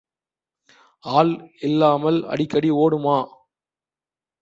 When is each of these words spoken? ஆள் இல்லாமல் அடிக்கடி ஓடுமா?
ஆள் 1.03 1.33
இல்லாமல் 1.59 2.19
அடிக்கடி 2.25 2.71
ஓடுமா? 2.79 3.17